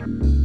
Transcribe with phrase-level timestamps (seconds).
[0.00, 0.39] sea.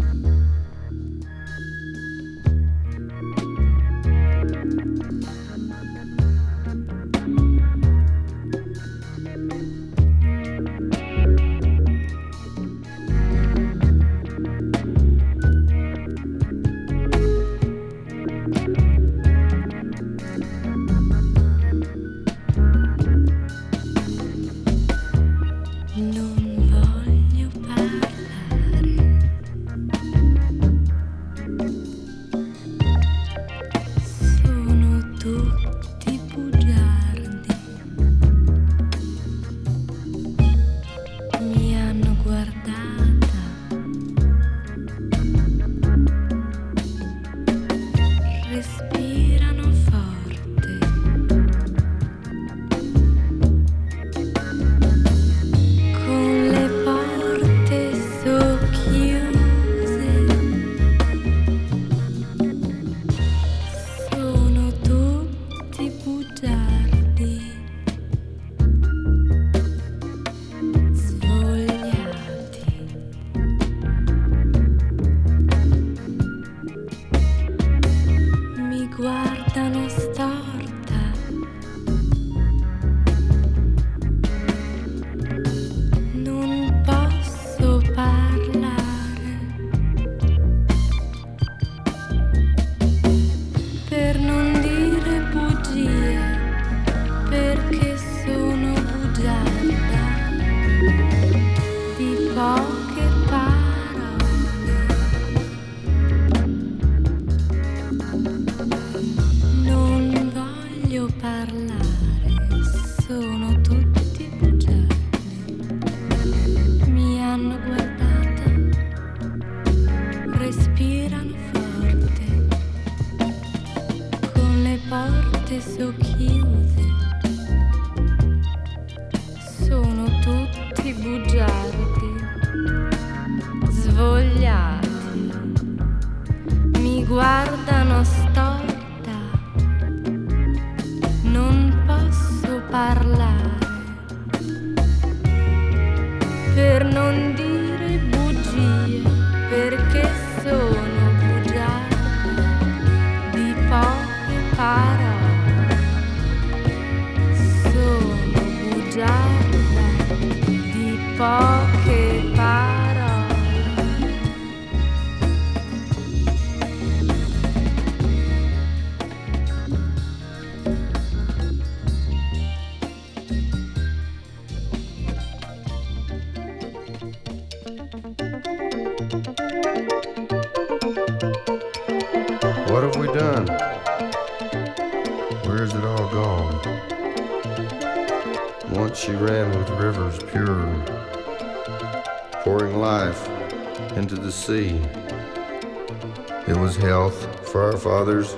[197.55, 198.33] For our fathers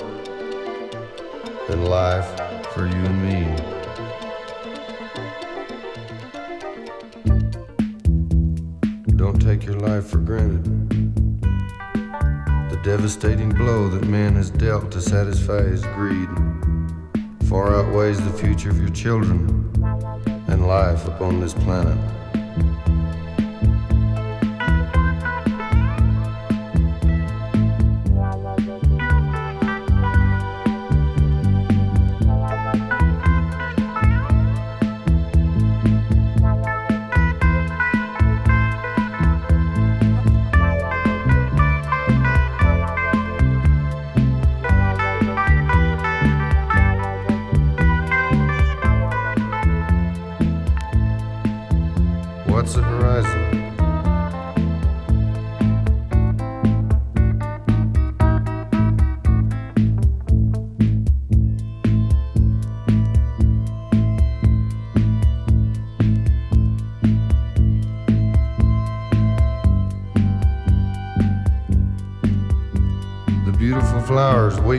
[1.69, 2.39] and life
[2.71, 3.47] for you and me.
[9.15, 10.65] Don't take your life for granted.
[12.69, 16.29] The devastating blow that man has dealt to satisfy his greed
[17.49, 19.47] far outweighs the future of your children
[20.47, 21.97] and life upon this planet.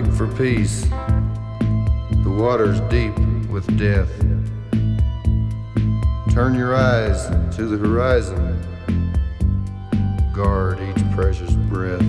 [0.07, 0.83] For peace.
[0.83, 3.17] The water's deep
[3.49, 4.11] with death.
[6.33, 8.61] Turn your eyes to the horizon.
[10.35, 12.03] Guard each precious breath.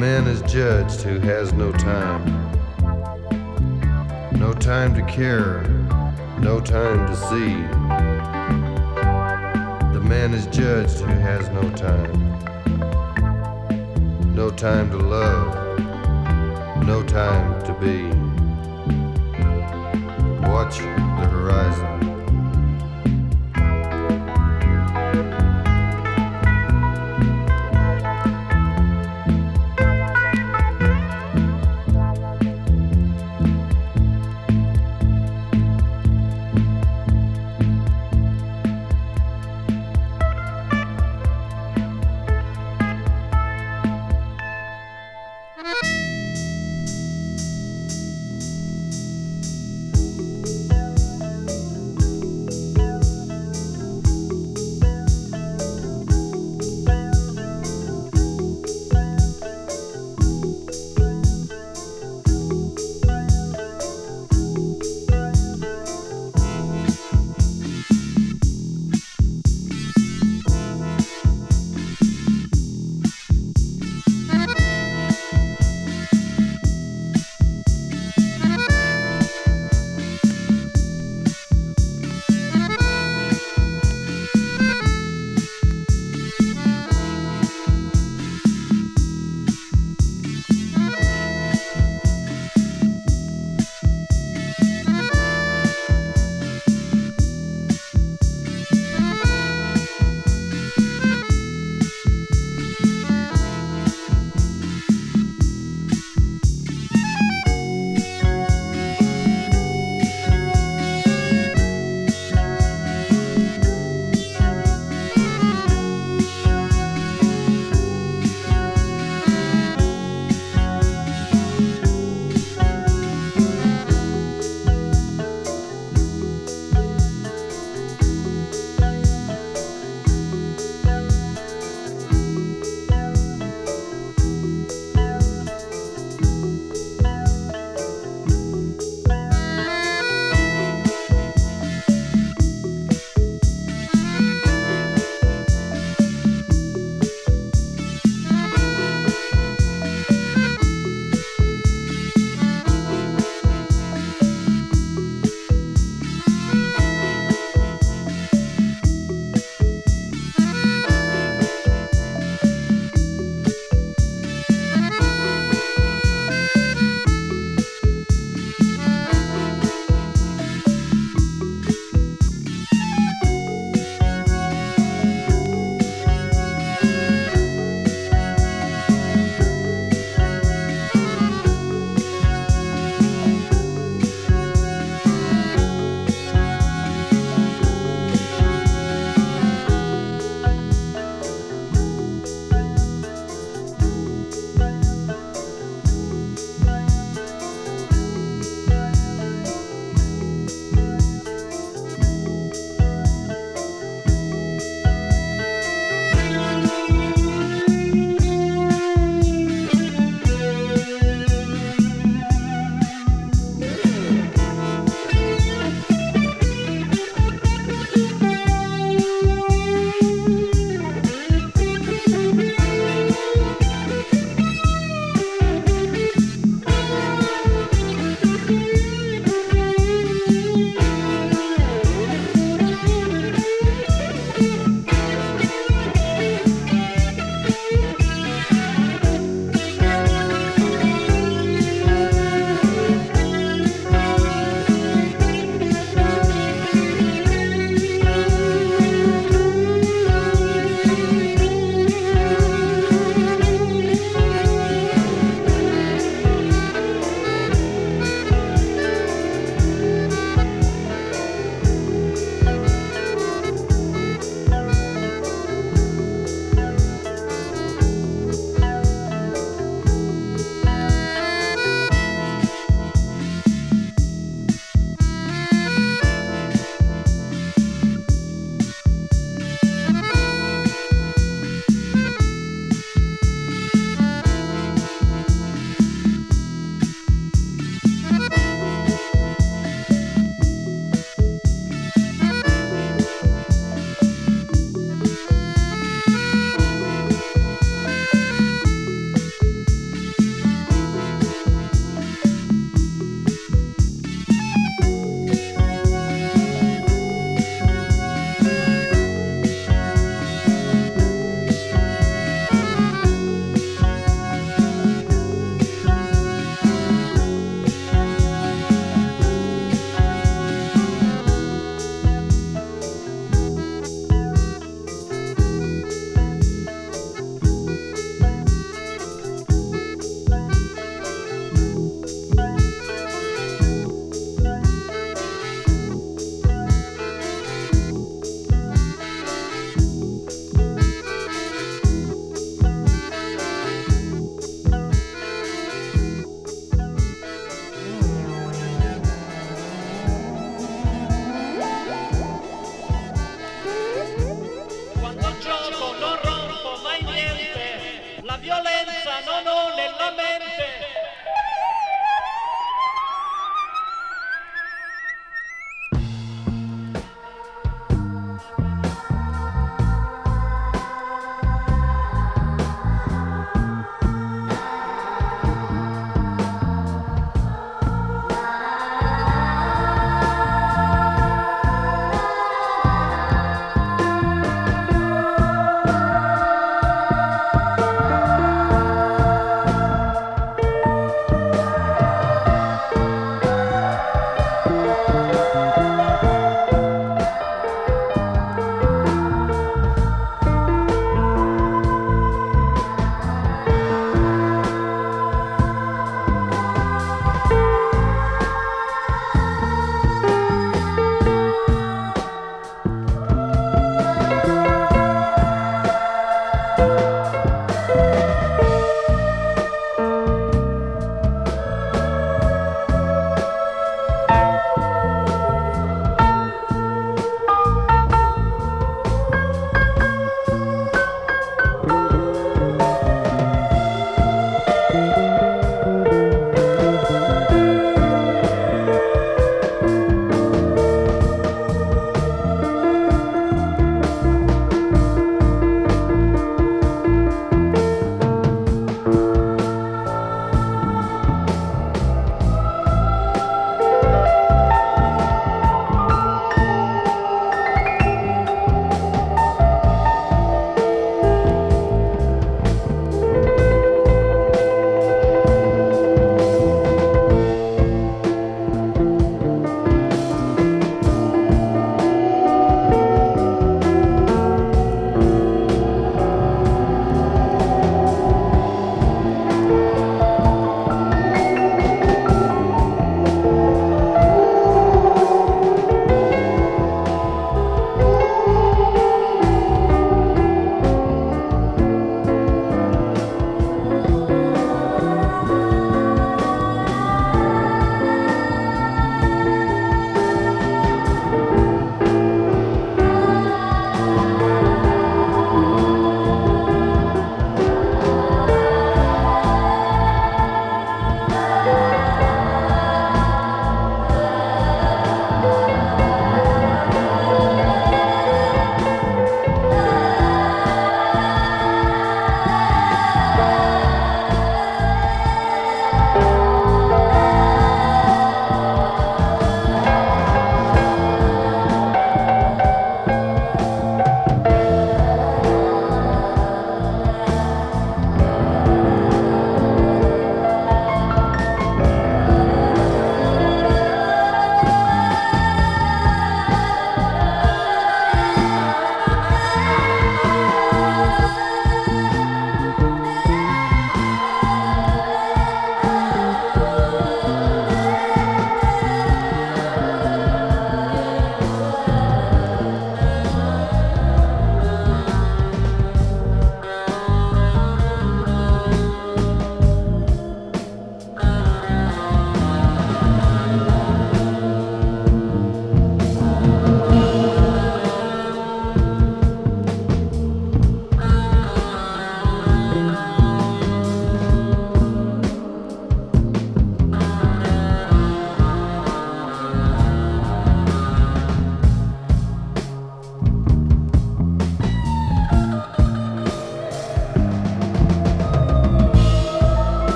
[0.00, 2.24] Man is judged who has no time.
[4.32, 5.60] No time to care,
[6.38, 7.52] no time to see.
[9.92, 12.14] The man is judged who has no time.
[14.34, 15.78] No time to love,
[16.86, 18.04] no time to be.
[20.48, 21.99] Watch the horizon.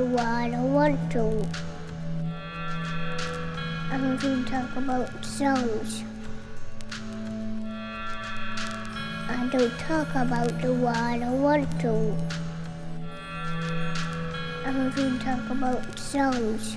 [0.00, 1.46] War, I don't want to.
[3.90, 6.02] I want to talk about songs.
[9.28, 12.16] I don't talk about the war, I don't want to.
[14.64, 16.76] I want to talk about songs.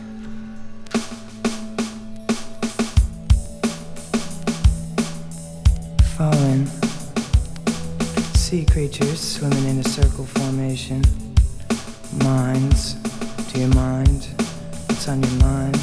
[6.18, 6.68] Fallen.
[8.36, 11.25] Sea creatures swimming in a circle formation.
[12.24, 12.94] Minds.
[13.52, 14.28] Do you mind?
[14.88, 15.80] What's on your mind?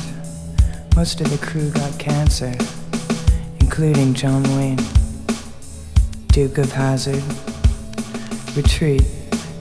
[0.96, 2.54] Most of the crew got cancer,
[3.60, 4.78] including John Wayne,
[6.28, 7.22] Duke of Hazard.
[8.56, 9.04] Retreat,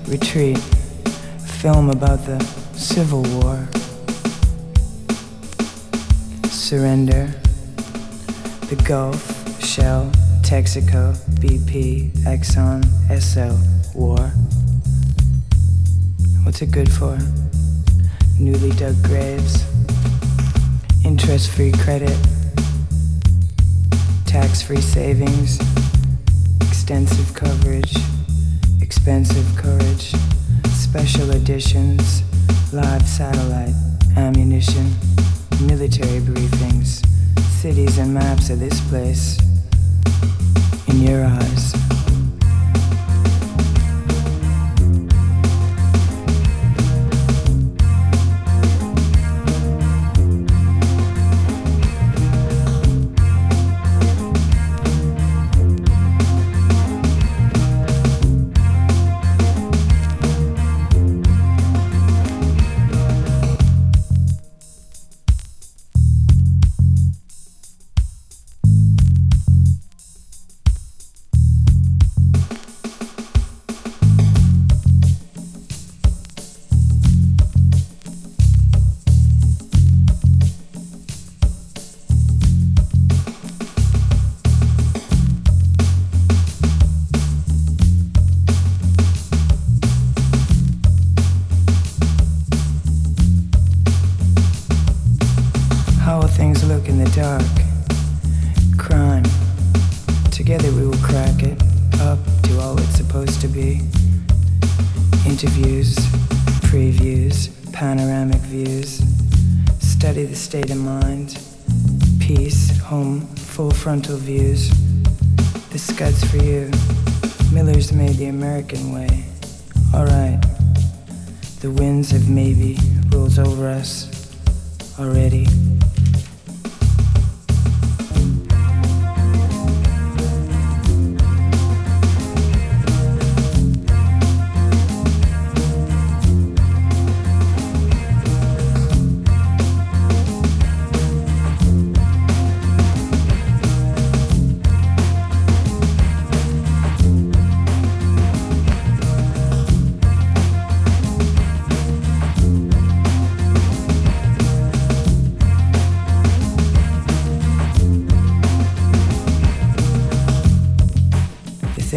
[0.08, 0.58] retreat.
[1.62, 2.40] Film about the
[2.74, 3.68] Civil War.
[6.50, 7.34] Surrender.
[8.70, 13.58] The Gulf, Shell, Texaco, BP, Exxon, Esso,
[13.94, 14.32] war.
[16.44, 17.18] What's it good for?
[18.40, 19.64] Newly dug graves,
[21.06, 22.18] interest free credit,
[24.26, 25.60] tax free savings,
[26.62, 27.96] extensive coverage,
[28.82, 30.14] expensive courage,
[30.72, 32.24] special editions,
[32.74, 33.76] live satellite,
[34.18, 34.92] ammunition,
[35.62, 37.06] military briefings,
[37.62, 39.40] cities and maps of this place.
[40.88, 41.81] In your eyes.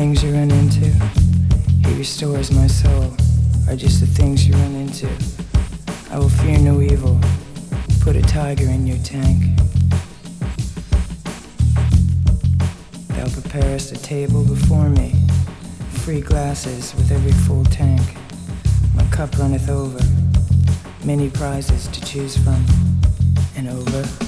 [0.05, 0.85] Things you run into,
[1.89, 3.05] he restores my soul,
[3.67, 5.09] are just the things you run into.
[6.11, 7.19] I will fear no evil.
[8.03, 9.43] Put a tiger in your tank.
[13.15, 15.15] They'll prepare us a table before me,
[16.05, 18.03] free glasses with every full tank.
[18.95, 20.05] My cup runneth over,
[21.03, 22.63] many prizes to choose from,
[23.57, 24.24] and over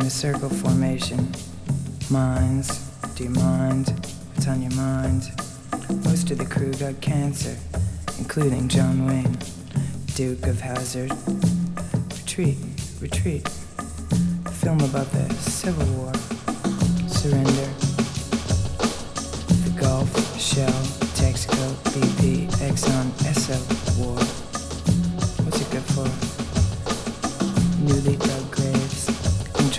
[0.00, 1.30] in a circle formation.
[2.10, 3.90] Minds, do you mind?
[4.32, 5.30] What's on your mind?
[6.04, 7.56] Most of the crew got cancer,
[8.18, 9.36] including John Wayne,
[10.14, 11.12] Duke of Hazard.
[12.16, 12.56] Retreat,
[13.00, 13.46] retreat.
[14.46, 16.39] A Film about the Civil War.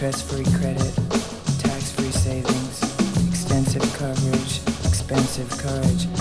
[0.02, 0.96] Interest-free credit,
[1.60, 2.82] tax-free savings,
[3.30, 6.21] extensive coverage, expensive courage.